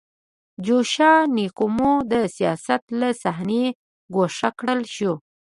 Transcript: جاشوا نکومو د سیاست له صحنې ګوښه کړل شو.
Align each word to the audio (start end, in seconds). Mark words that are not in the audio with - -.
جاشوا 0.65 1.13
نکومو 1.35 1.91
د 2.11 2.13
سیاست 2.35 2.83
له 2.99 3.09
صحنې 3.21 3.65
ګوښه 4.13 4.49
کړل 4.59 4.81
شو. 4.95 5.13